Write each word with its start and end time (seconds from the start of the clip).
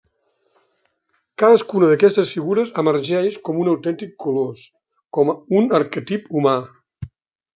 Cadascuna 1.43 1.89
d'aquestes 1.91 2.31
figures 2.37 2.71
emergeix 2.83 3.37
com 3.49 3.61
un 3.65 3.69
autèntic 3.73 4.15
colós, 4.25 4.63
com 5.17 5.31
un 5.61 5.69
arquetip 5.81 6.25
humà. 6.41 6.55